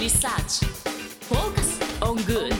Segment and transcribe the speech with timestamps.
[0.00, 0.64] Research
[1.28, 2.54] Focus on Good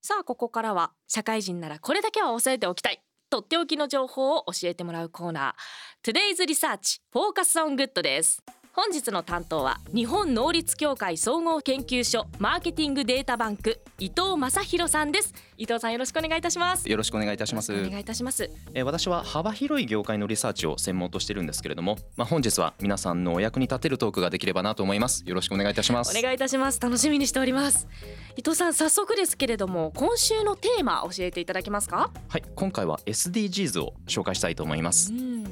[0.00, 3.02] さあここからは社会人ならこれだけは押さえておきたい。
[3.28, 6.10] とっておきの情報を教えてもらうコーナー。
[6.10, 8.42] Today's Research Focus on Good です。
[8.78, 15.34] 本日の担当は日本能率協会総合研究所マーケティングデータバンク伊藤正弘さんです。
[15.56, 16.88] 伊藤さんよろしくお願いいたします。
[16.88, 17.72] よろしくお願いいたします。
[17.72, 18.48] お願いいたします。
[18.74, 25.24] えー私は幅広い業界のリサーチを専門としてるんですけれども、まあ本日は皆さんのお役に立てるトークができればなと思います。
[25.26, 26.16] よろしくお願いいたします。
[26.16, 26.80] お願いいたします。
[26.80, 27.88] 楽しみにしております。
[28.36, 32.12] 伊藤さん早速ですけれども今週のテーマ教えていただけますか？
[32.28, 35.12] はい、今回は SDGs を紹介したいと思います。
[35.12, 35.42] うん。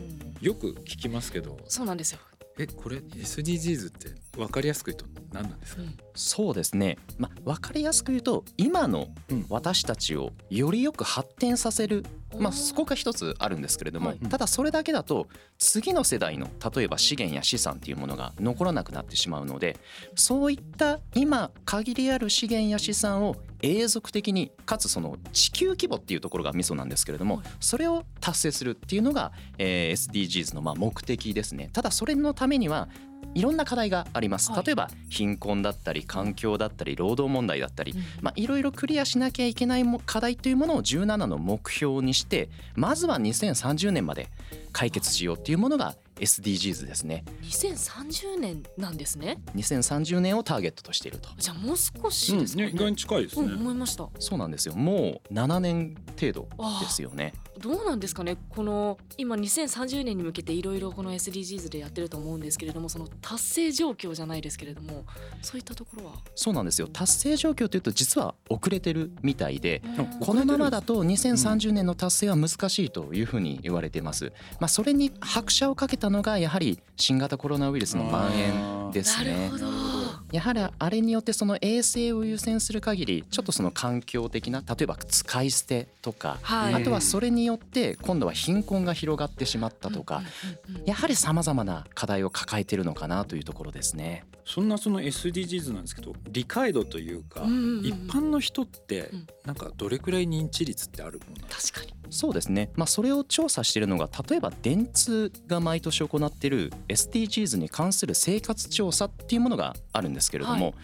[0.40, 1.58] よく聞きますけど。
[1.66, 2.20] そうなんですよ、
[2.58, 5.96] えこれ SDGs って分かりやすく言うと何なんですか、うん。
[6.14, 6.96] そうですね。
[7.18, 9.46] まあわかりやすく言うと今のうん。
[9.48, 12.04] 私たちをよりよく発展させる、
[12.38, 14.18] まあそこが一つあるんですけれども、はい。
[14.18, 19.78] ただそれだけだと次の世代の例えば資源や資産っていうものが残らなくなってしまうので
[20.14, 27.46] そういった今限りある資源や資産を永続的にかつその地球規模っていうところがミソなんですけれどもはい。
[27.60, 31.70] それを達成するっていうのが、えー SDGs のまあ目的ですね。
[31.72, 32.88] ただそれのためには
[33.34, 34.50] いろんな課題があります。
[34.50, 34.64] はい。
[34.64, 38.00] 例えば貧困だったり環境だったり労働問題だったりうん。
[38.22, 44.28] まあ、いろいろクリアしなきゃいけないも課題というものを17の目標にしてまずは2030年まで
[44.72, 47.24] 解決しようっていうものが SDGs ですね。
[47.42, 49.38] 2030年なんですね。
[49.54, 51.28] 2030年をターゲットとしていると。
[51.38, 54.08] じゃあもう少しうんですかね,、ね意外に近いですうんね、思いました。
[54.18, 54.74] そうなんですよ。
[54.74, 56.48] もう7年程度
[56.80, 57.34] ですよね。
[57.58, 58.36] どうなんですかね。
[58.50, 65.04] この今2030年に向けていろいろこの SDGs でやってると思うんですけれどもその達成状況じゃないですけれども
[65.42, 66.12] そういったところは？
[66.34, 66.88] そうなんですよ。
[66.88, 70.06] 達成状況というと実は遅れてるみたいでうん。
[70.20, 74.32] このままだと2030年の達成は難しいというふうに言われています。
[74.60, 79.58] まあそれに拍車をかけたのがやはり新型コロナウイルスの蔓延ですねなるほ。
[79.58, 86.74] どやはりあれによってその衛生を優先する限りちょっとその環境的な例えば使い捨てとか、はい。
[86.74, 90.22] あとはそれによって今度は貧困が広がってしまったとか、
[90.68, 90.86] うんうんうん。
[90.86, 94.24] やはりさまざまな課題を抱えているのかなというところですね。
[94.44, 97.86] そんなその SDGs なんですけど理解度というか、うんうんうん。
[97.86, 99.26] 一般の人ってうん。
[99.44, 101.96] なんかどれくらい認知率ってあるもの確かに。
[102.10, 110.74] そうですね、まあ、それを調査しているのが例えば電通が毎年行っている SDGs に関する生活調査っていうものがあるんですけれども、はい。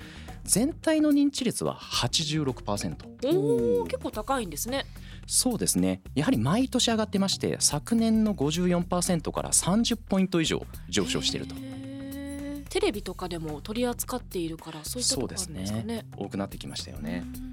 [0.45, 2.97] 全体の認知率は86%
[3.37, 4.87] おお結構高いんですね。
[5.27, 6.03] そうですね。
[6.15, 11.55] やはり毎年上がってまして昨年の54%から30ポイント以上上昇していると。
[12.69, 16.07] テレビとかでも取り扱っているからそういったところですかね。
[16.17, 17.23] 多くなってきましたよね。
[17.47, 17.52] うん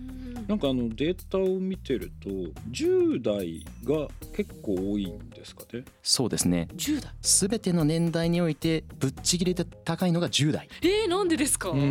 [0.49, 2.27] なんかあのデータを見てると
[2.71, 5.85] 10代が結構多いんですかね？
[6.01, 6.67] そうですね。
[6.75, 7.13] 10代？
[7.21, 10.67] すべての年代においてぶっちぎりで高いのが10代。
[10.81, 11.73] えー、なんでですか、ん。
[11.73, 11.85] これ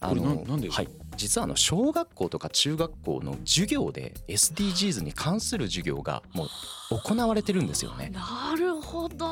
[0.00, 0.82] あのななんでですか？
[0.82, 6.48] はい、実はあの小学校とか中学校の授業で SDGs に関する授業がもう
[6.90, 8.10] 行われてるんですよね。
[8.12, 9.26] なるほど。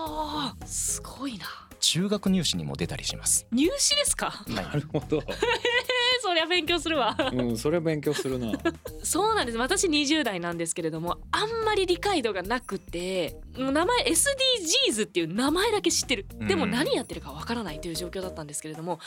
[0.65, 1.45] すごいな。
[1.79, 3.47] 中学入試にも出たりします。
[3.53, 4.31] 入試ですか？
[4.31, 4.55] はい。
[4.55, 5.37] なるほど、えー、
[6.21, 7.17] そりゃ勉強するわ。
[7.33, 8.53] うん、それは勉強するな。
[9.03, 9.59] そうなんです。
[9.59, 16.27] 私20代なんですけれどもあんまり理解度がなくて名前 SDGs っていう名前だけ知ってる。
[16.47, 18.99] でもうん何やってるかわからないという状況だったんですけれども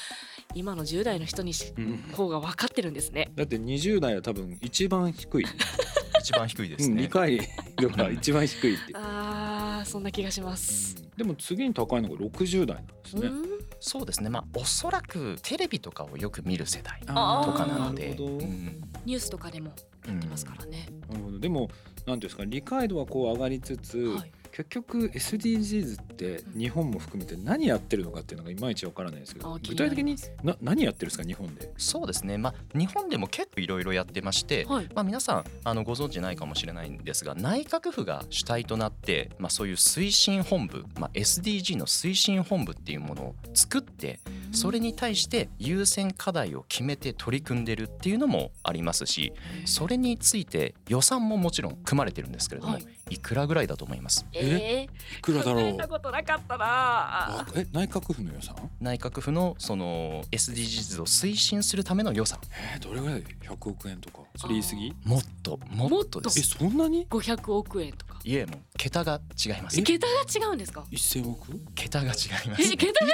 [0.53, 1.97] 今の10代の人にしうん。
[2.13, 3.31] 方が分かってるんですね。
[3.35, 5.45] だって20代は多分一番低い、
[6.19, 7.39] 一番低いでうん、理解
[7.77, 14.29] 度が一番低いって、あーそんな気がします、でも次に高いのが60代なんですね、うんそうですね。
[14.29, 18.81] まあおそらくテレビとかをよく見る世代あーとかなのでうん。
[19.05, 19.73] ニュースとかでも
[20.07, 21.69] やってますからね、なるほどでも
[22.05, 24.31] 何ていうんですか理解度はこう上がりつつ、はい。
[24.51, 31.71] 結局 SDGs ってうん日本も含めて何やってるのかっていうのがいまいちわからないですけど具体的ににな何やってるんですか日本で？
[31.77, 32.37] そうですね。
[32.37, 34.87] まあ日本でも結構いろいろやってまして、はい。
[34.93, 44.19] まあ、皆さんあのご存知ないかもしれないんですが内閣府が主体となって、まあ、そういう推進本部、まあ、SDG の推進本部っていうものを作って
[44.51, 49.33] それに対して優先課題を決めて取り組んでるっていうのもありますし
[49.65, 52.85] それについて予算ももちろん組まれてるんですけれども、はい。
[53.09, 54.25] い、くらぐらいだと思います？
[54.33, 54.87] え
[55.17, 55.77] いくらだろう？
[56.05, 56.65] ことなかったな。
[56.65, 58.55] わえ内閣府の予算？
[58.79, 62.39] 内閣府のその SDGs を推進するための予算。
[62.75, 64.19] えー、どれぐらい？100億円とか。
[64.35, 64.93] それ言い過ぎ？
[65.03, 69.79] もっともっとでえすそんなに？500億円とかいえもう桁が違います。
[69.79, 70.13] え桁が
[70.47, 71.61] 違うんですか？1000億？
[71.75, 72.07] 桁が違
[72.45, 73.11] いまえす桁が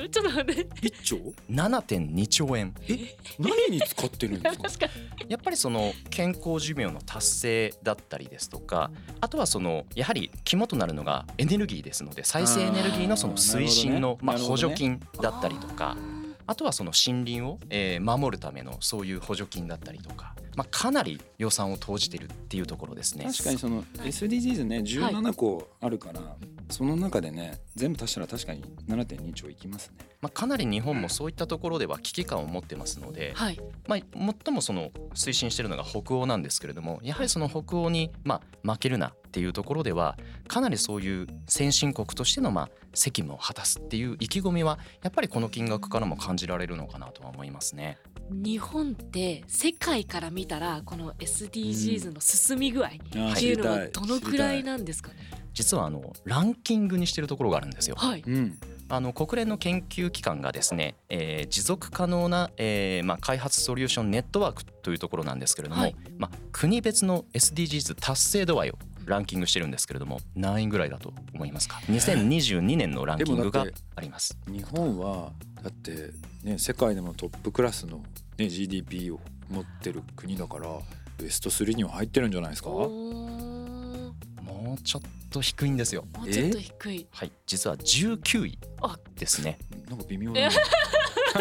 [0.00, 0.08] 違う？
[0.08, 0.62] ちょっと待って。
[0.80, 1.16] 1兆
[1.50, 2.72] ？7.2兆円。
[3.40, 4.62] 何に使ってるんですか？
[4.68, 4.86] 確か
[5.24, 5.30] に。
[5.30, 14.68] やっぱりその健康寿命の達成だったりですとかあとはそのやはり肝となるのがエネルギーですので再生エネルギーのその推進のまああーなるほどね。
[14.68, 15.96] 補助金だったりとか
[16.46, 23.24] あとはその森林をえー守るためのそういう補助金だったりとかまあかなり予算を投じてるっていうところですね。
[23.24, 26.20] 確かにその SDGs ね17個あるから、
[26.74, 33.98] その中でね全部足したら確かに7.2兆いきますねまあかなり日本もそういったところでは危機感を持ってますので、はいまあ、
[34.44, 40.18] 最もその推進しているのが北欧なんですけれどもやはりその北欧にまあ負けるなっていうところでは
[40.48, 47.98] かなりそういう先進国としてのまあ責務を果たすっていう意気込みはやっぱりこの金額からも感じられるのかなとは思いますね。
[48.30, 55.16] 日本って世界から見たらこの SDGs の進み具合っていうのはどのくらいなんですかね？
[55.52, 57.96] 実はあのランキングにしてるところがあるんですよ。
[57.96, 58.58] はいうん。
[58.88, 65.96] あの国連の研究機関がですね、えー持続可能な、えーまあ、開発ソリューションネットワークというところなんですけれども、はい。
[66.18, 73.66] まあ、国別の SDGs 達成度合いをランキングしてるんですけれども何位ぐらいだと思いますか？2022年のランキングが
[73.96, 74.36] あります。
[74.48, 76.10] 日本はだって
[76.42, 78.02] ね世界でもトップクラスの、
[78.38, 80.68] ね、GDP を持ってる国だから
[81.18, 82.70] ベスト3には入ってるんじゃないですか？
[82.70, 84.12] も
[84.78, 86.04] うちょっと低いんですよ。
[86.16, 87.06] もうちょっと低い。
[87.10, 87.32] はい。
[87.46, 89.58] 実は19位あですね。
[89.88, 90.40] なんか微妙な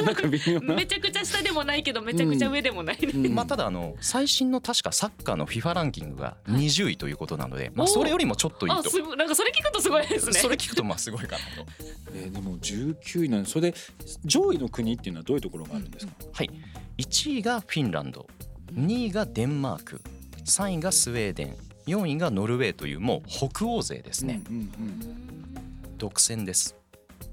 [0.02, 0.60] なんか微妙。
[0.62, 3.36] なめちゃくちゃ下でもないけどめちゃくちゃ上でもない、うん。
[3.36, 8.80] まあただあの最新の確かサッカーの FIFA ランキングが20位ということなので、まあそれよりもちょっといいと。
[8.80, 10.34] あすごいなんかそれ聞くとすごいですね。
[10.34, 11.72] それ聞くとまあすごいかなと。
[12.16, 13.78] えーでも19位なんでそれで
[14.26, 16.50] 上位の国っていうのはどういうところがあるんですか、はい。
[16.98, 18.28] 1位がフィンランド
[18.74, 20.02] 2位がデンマーク
[20.46, 21.56] 3位がスウェーデン
[21.88, 25.98] 4位がノルウェーというもう北欧勢ですね、うんうんうん。
[25.98, 26.76] 独占です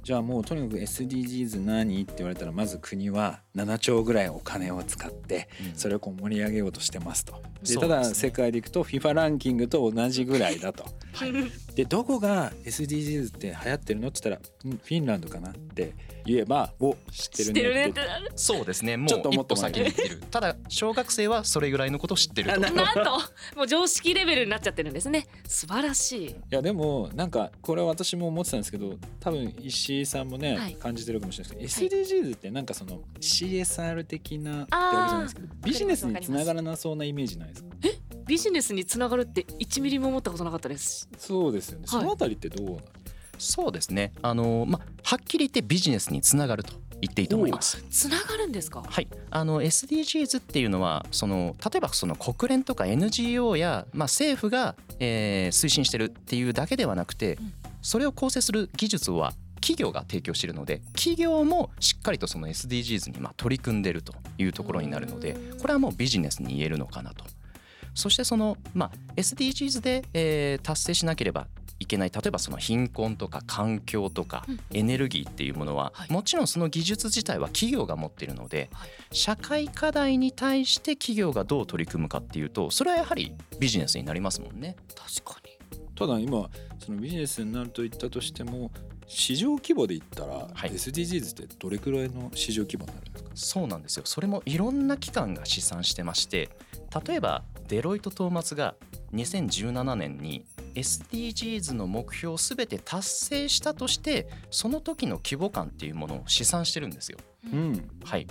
[0.03, 2.03] じゃあもうとにかく SDGs 何？
[2.03, 7.43] って言われたらまず国は7兆ぐらいお金を使ってそれをこう盛り上げようとしてますと。
[7.63, 10.85] でただ世界でいくと FIFA ランキングと同じぐらいだと。
[11.75, 15.95] でどこが SDGs って流行ってるのって言ったらうんフィンランドかなって
[16.25, 18.01] 言えばお知ってるねねって
[18.37, 18.97] そうですね。
[18.97, 20.21] もうちょっと思一歩先に行ってる。
[20.31, 22.55] ただ小学生はそれぐらいのことを知ってると。
[22.55, 23.03] あななんと
[23.57, 25.27] もう常識レベルになっちゃってるんですね。
[25.47, 26.31] 素晴らしい。
[26.31, 30.75] いやでもなんかこれは私も思ってたんですけど多分石井さんもね、はい。
[30.75, 33.01] 感じてるかもしれないですけど SDGs ってなんかその
[33.47, 34.65] CSR 的な。
[34.65, 37.69] ってわけじゃないですけどビジネスにつながらなそうなイメージないですか？
[38.27, 41.09] ビジネスにつながるって1ミリも思ったことなかったです。
[41.19, 42.01] そうですよね、はい。
[42.01, 42.79] そのあたりってどうなの
[43.39, 44.13] そうですね。
[44.23, 47.83] あのまあはっきり言ってビジネスにつながると言っていいと思います。
[47.91, 48.83] つながるんですか？
[48.87, 57.53] はい、あの SDGs っていうのはその例えばその国連とか NGO や、まあ、政府が、えー推進してるっていうだけではなくて、うん。
[57.83, 59.33] それを構成する技術は
[59.71, 67.25] 企業が提供しているので企業もしっかりとその SDGs にまあ取り組んでるというところになるのでこれはもうビジネスに言えるのかなと。
[67.95, 71.49] そしてその、まあ、SDGs で、えー達成しなければ
[71.81, 72.11] いけない。
[72.11, 74.61] 例えばその貧困とか環境とかうん。
[74.73, 76.13] エネルギーっていうものは、はい。
[76.13, 78.91] もちろんその技術自体は企業が持っているので、はい。
[79.11, 84.77] 社会課題に対して企業がどう取り組むかっていうとそれはやはりビジネスになりますもんね。
[84.95, 85.51] 確かに。
[85.97, 88.71] ただ今そのビジネスになると言ったとしても
[89.13, 90.71] 市場規模で言ったら、はい。
[90.71, 93.31] SDGs ってどれくらいの市場規模になるんですか？
[93.35, 94.05] そうなんですよ。
[94.07, 96.49] それもいろんな機関が試算してまして
[97.07, 98.77] 例えばデロイト・トーマツが
[99.13, 107.19] 2017年に SDGs の目標を全て達成したとしてその時の規模感っていうものを試算してるんですよ。
[107.53, 107.89] うん。
[108.05, 108.29] はい。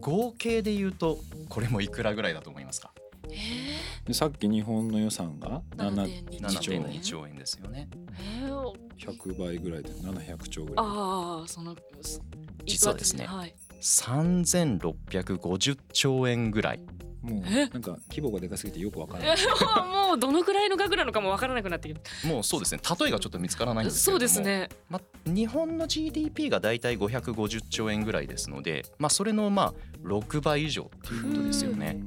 [0.00, 1.18] 合計で言うと
[1.48, 2.92] これもいくらぐらいだと思いますか？
[3.32, 3.36] え
[4.06, 6.82] でさっき日本の予算が7.2 7兆円。
[6.84, 7.88] 7.2兆円ですよね。
[9.06, 10.86] ー、えー、100倍ぐらいで700兆ぐらい。
[10.86, 12.20] ああそのす
[12.64, 16.80] 実はですねはい、3650兆円ぐらい。
[17.22, 19.36] もうえなんか規模がでかすぎてよくわからない。
[20.08, 24.28] もうどのくらいの額なのかもわからなくなってきてもうそうですね例えがちょっと見つからないんですけれども。
[24.28, 24.68] そうですね。
[24.88, 32.00] まあ、日本の GDP がだいたい550兆円ぐらいですので、まあ、それのまあ6倍以上っていうことですよね。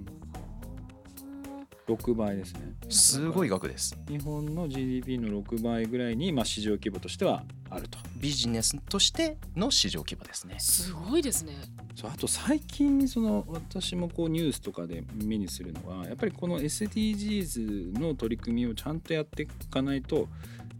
[1.87, 2.61] 6倍ですね。
[2.89, 3.97] すごい額です。
[4.07, 7.97] 日本の GDP の6倍ぐらいに、まあ、市場規模としてはあると。
[8.15, 10.55] ビジネスとしての市場規模ですね。
[10.59, 11.53] すごいですね。
[11.95, 20.27] そうあと最近その私もこうニュースとかで目にするのはやっぱりこの SDGs の取り組みをちゃんとやっていかないと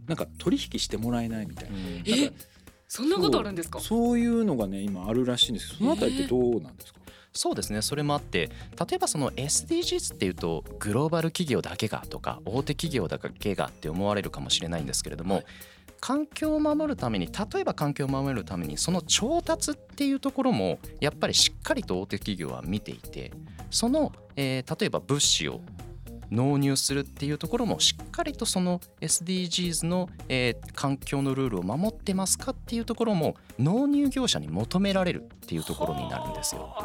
[0.06, 1.76] なんか取引してもらえないみたいな。
[2.06, 2.30] えなん。
[2.30, 2.34] か
[2.88, 3.78] そんなことあるんですか？
[3.80, 7.00] そうそういうのがね今あるらしいんですけどそのあたりってどうなんですか、
[7.34, 7.82] そうですね。
[7.82, 8.50] それもあって
[8.88, 15.44] 例えばその SDGs っていうとグローバル企業だけがとか大手企業だけがって思われるかもしれないんですけれども、はい。
[16.00, 23.32] 環境を守るために例えば環境を守るためにその調達っていうところもやっぱりしっかりと大手企業は見ていて
[23.70, 25.62] その、えー、例えば物資を
[26.30, 36.76] 納入するっていうところもしっかりとその SDGs の、えー、環境のルールを守ってますかっていうところも納入業者に求められるっていうところになるんですよ。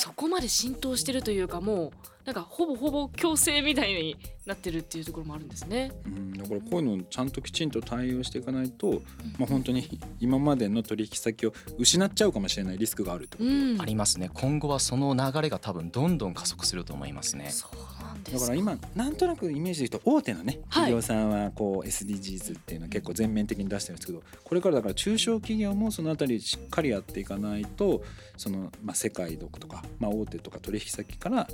[0.00, 1.90] そこまで浸透してるというかもう
[2.28, 5.92] なんかほぼほぼ強制みたいになってるっていうところもあるんですね。
[6.04, 9.02] うん、だからこういうのをちゃんときちんと対応していかないと、うん、
[9.38, 14.30] まあ本当に今までの取引先を失っちゃうかもしれないリスクがあるってこと、うん、ありますね。
[14.34, 17.48] 今後はその流れが多分どんどん加速すると思いますね。
[17.48, 17.98] そう
[18.32, 28.02] だから今なんとなくイメージで言うと大手のね企業さんはこう SDGs っていうのは結構全面的に出してるんですけどこれからだから中小企業もそのあたりしっかりやっていかないと
[28.36, 31.48] そのまあ世界とかまあ大手とか取引先から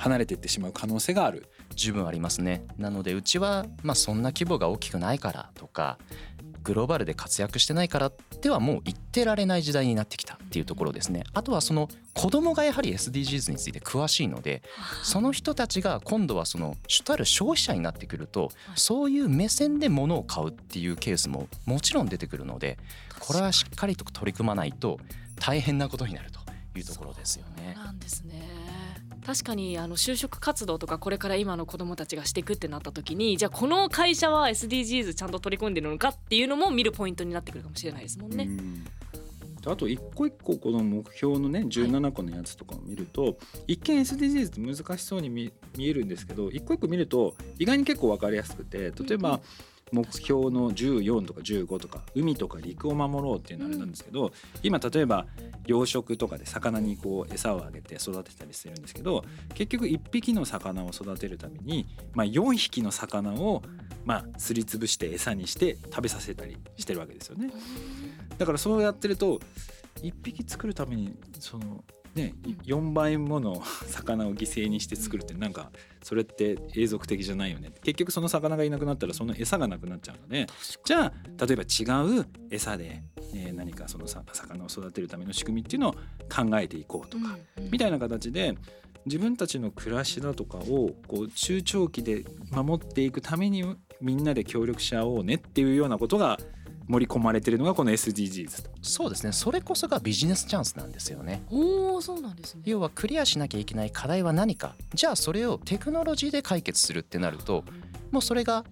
[0.00, 1.46] 離れていってしまう可能性がある。
[1.76, 2.64] 十分ありますね。
[2.78, 5.98] なのでうちはまあそんな規模が大きくないからとか
[6.62, 11.24] グローバルで活躍してないからではもう言ってられない時代になってきたっていうところですね。
[11.32, 14.62] あとはその子供がやはり SDGs について詳しいので
[15.02, 22.78] その人たちが今度はその主たる消費者になってくるとそういう目線で物を買うっていうケースももちろん出てくるので
[23.18, 24.98] これはしっかりと取り組まないと
[25.38, 26.40] 大変なことになると
[26.78, 27.74] いうところですよね。
[27.74, 28.79] なんですね
[29.24, 38.44] 確かにあの就職活動とかこれから今の子どもたちがしていくってなった時にじゃあこの会社は SDGs ちゃんと取り込んでるのかっていうのも見るポイントになってくるかもしれないですもんね。
[38.44, 38.84] ん。
[39.66, 43.36] あと一個一個この目標のね17個のやつとかを見ると、はい、
[43.74, 49.40] 一見 SDGs って難しそうに見えるんですけど一個一個見ると意外に結構分かりやすくて例えば、
[49.92, 54.30] 目標の14とか15とか海とか陸を守ろうっていうのあれなんですけど、うん、
[54.62, 55.26] 今例えば
[55.66, 63.62] 養殖とかで魚にこう餌をあげて育てたりするんですけど結局1匹の魚を育てるために、まあ、4匹の魚を
[64.04, 67.50] まあすりつぶして餌にして食べさせたりしてるわけですよね。
[68.38, 69.40] だからそうやってると
[70.02, 75.70] 1匹作るためにそのね、4倍もの 魚を犠牲にして作るってなんか
[76.02, 77.72] それって永続的じゃないよね。
[77.82, 80.46] 結局その魚がいなくなったらその餌がなくなっちゃうので。
[80.84, 83.02] じゃあ例えば違う餌で、
[83.34, 85.92] え何かその魚を育てるための仕組みっていうのを
[86.28, 87.38] 考えていこうとか、
[87.70, 88.56] みたいな形で
[89.06, 93.64] 自分たちの暮らしだとかをこう中長期で守っていくために
[94.00, 96.38] みんなで協力し合おうねっていうようなことが
[96.90, 98.70] 盛り込まれてるのがこの SDGs と。
[98.82, 99.32] そうですね。
[99.32, 101.42] それこそがビジネスチャンスなんですよね。
[101.50, 102.62] おおそうなんですね。
[102.64, 104.74] 要はクリアしなきゃいけない課題は何か。
[104.92, 107.64] じゃあそれをテクノロジーで解決するってなると
[108.10, 108.64] もうそれが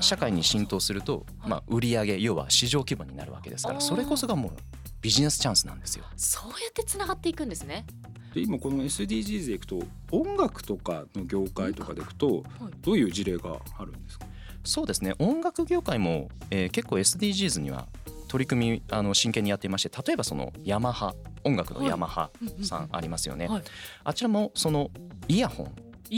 [0.00, 4.52] 社会に浸透すると、まあ、売上要は市場規模になるわけですからそれこそがもう
[5.00, 6.04] ビジネスチャンスなんですよ。
[6.16, 7.86] そうやってつながっていくんですね。
[8.34, 12.42] で今この SDGs でいくと音楽とかの業界とかでいくと
[12.82, 14.26] どういう事例があるんですか？
[14.66, 15.14] そうですね。
[15.18, 17.86] 音楽業界も、えー、結構 SDGs には
[18.28, 22.30] 取り組みあの真剣にやっていまして例えばそのヤマハ音楽のヤマハ
[22.62, 23.62] さんありますよね、はい、
[24.02, 24.90] あちらもその
[25.28, 25.66] イヤホン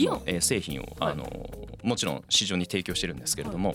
[0.04, 1.24] の、えー、製品を、あの
[1.82, 3.74] もちろん市場に提供してるんですけれども、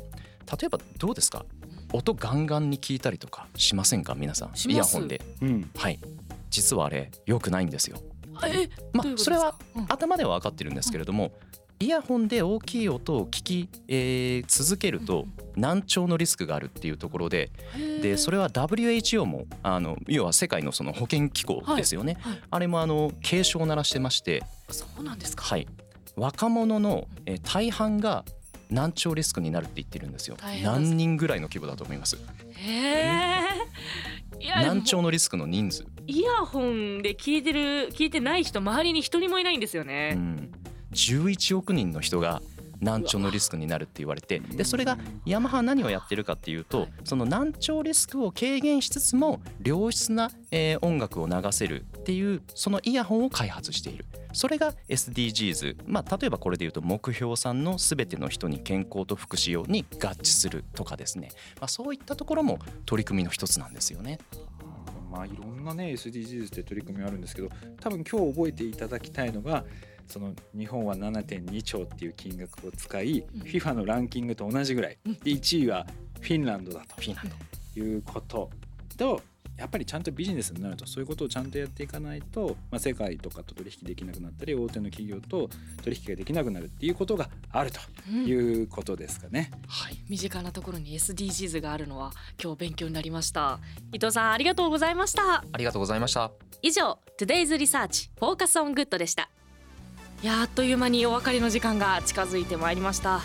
[0.60, 1.46] 例えばどうですか？
[1.92, 4.16] 音ガンガンに聞いたりとかしませんか？
[4.16, 6.00] 皆さんイヤホンで、うん、はい。
[6.50, 7.98] 実はあれ良くないんですよ。
[8.46, 8.70] え？
[8.94, 9.56] まあそれは
[9.90, 11.32] 頭では分かってるんですけれども、
[11.84, 15.26] イヤホンで大きい音を聞き、えー、続けると
[15.58, 17.52] 難聴のリスクがあるっていうところで
[18.02, 25.68] でそれは WHO もあの要は世界のその保健機構ですよね、はいはい、あれもあの警鐘を鳴らしてましてそうなんですか、はい、
[26.16, 27.10] 若者の
[27.44, 28.24] 大半が
[28.70, 30.38] 難聴リスクになるって言ってるんですよ。
[30.64, 32.18] 何人ぐらいの規模だと思います？
[32.56, 33.42] へ
[34.64, 35.86] 難聴のリスクの人数。
[36.08, 40.52] イヤホンで聞いてる聞いてない人周りに一人もいないんですよね、うん
[40.94, 42.42] 11億人の人が
[42.84, 54.06] 難聴のリスクになるって言われてでそれがヤマハは何をやってるかっていうとその難聴リスクを軽減しつつも良質な、え音楽を流せるっていうそのイヤホンを開発している。
[54.34, 62.58] それが SDGs、まあ、例えばこれで言うと目標さんの全ての人に健康と福祉用に合致するとかですね、まあ、そういったところも
[62.88, 64.18] 取り組みの一つなんですよね。
[65.12, 69.64] まあ、いろんなね SDGs って取り組みあるんですけど多分今日覚えていただきたいのが
[70.08, 75.86] その日本は7.2兆っていう金額を使い、うん、FIFA のランキングと同じぐらい、で1位は
[76.22, 77.02] フィンランドだと。
[77.76, 78.50] いうこと。
[78.98, 79.22] と
[79.58, 80.86] やっぱりちゃんとビジネスになると。
[80.88, 85.50] そういうことをちゃんとやっていかないと、まあ、世界とかと取引できなくなったり大手の企業と
[85.84, 87.80] 取引ができなくなるっていうことがあると。
[88.12, 89.52] いうことですかね。
[89.68, 93.60] はい、身近なところに SDGs があるのは今日勉強になりました。
[93.92, 95.44] 伊藤さんありがとうございました。
[95.52, 96.32] ありがとうございました。
[96.62, 99.30] 以上 Today's Research Focus on Good でした
[100.24, 103.20] いやあっという間にお別れの時間が近づいてまいりました。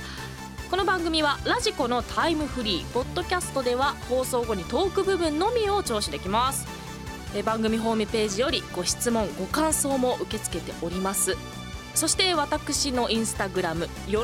[0.68, 6.66] この番組はラジコのタイムフリーポッドキャストでは放送後にトーク部分のみを聴取できます。
[7.36, 11.36] え番組ホームページよりご質問ご感想も受け付けております。
[11.94, 14.16] そして私のインスタグラム「喜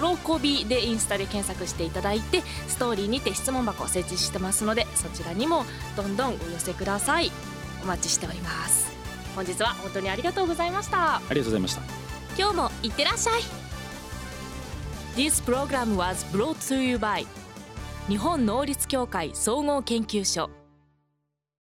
[0.43, 5.65] び」でインスタで検索していただいてストーリーにて質問箱を設置してますのでそちらにも
[5.97, 7.31] どんどんお寄せください。
[7.85, 8.89] お待ちしております。
[9.37, 11.19] 本日は本当にありがとうございました。
[11.19, 12.04] ありがとうございました。
[12.37, 13.43] 今日もいってらっしゃい
[15.17, 17.27] This program was brought to you by
[18.09, 20.51] 日本能率協会総合研究所